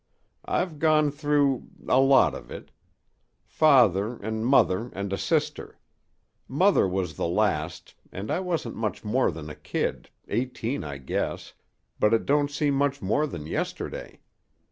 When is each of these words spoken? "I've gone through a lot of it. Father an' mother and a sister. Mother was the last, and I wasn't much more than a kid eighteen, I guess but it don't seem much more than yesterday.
"I've 0.47 0.79
gone 0.79 1.11
through 1.11 1.67
a 1.87 1.99
lot 1.99 2.33
of 2.33 2.49
it. 2.49 2.71
Father 3.45 4.19
an' 4.25 4.43
mother 4.45 4.89
and 4.93 5.13
a 5.13 5.17
sister. 5.19 5.77
Mother 6.47 6.87
was 6.87 7.17
the 7.17 7.27
last, 7.27 7.93
and 8.11 8.31
I 8.31 8.39
wasn't 8.39 8.75
much 8.77 9.03
more 9.03 9.29
than 9.29 9.47
a 9.47 9.55
kid 9.55 10.09
eighteen, 10.27 10.83
I 10.83 10.97
guess 10.97 11.53
but 11.99 12.15
it 12.15 12.25
don't 12.25 12.49
seem 12.49 12.73
much 12.73 12.99
more 13.03 13.27
than 13.27 13.45
yesterday. 13.45 14.19